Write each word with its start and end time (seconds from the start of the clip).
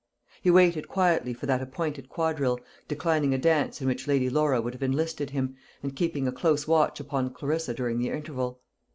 He 0.41 0.49
waited 0.49 0.87
quietly 0.87 1.31
for 1.31 1.45
that 1.45 1.61
appointed 1.61 2.09
quadrille, 2.09 2.59
declining 2.87 3.35
a 3.35 3.37
dance 3.37 3.81
in 3.81 3.87
which 3.87 4.07
Lady 4.07 4.31
Laura 4.31 4.59
would 4.59 4.73
have 4.73 4.81
enlisted 4.81 5.29
him, 5.29 5.55
and 5.83 5.95
keeping 5.95 6.27
a 6.27 6.31
close 6.31 6.67
watch 6.67 6.99
upon 6.99 7.35
Clarissa 7.35 7.75
during 7.75 7.99
the 7.99 8.09
interval. 8.09 8.61